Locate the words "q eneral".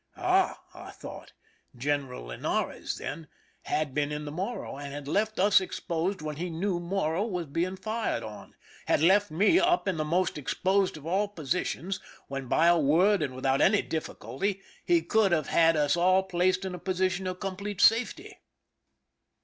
1.79-2.25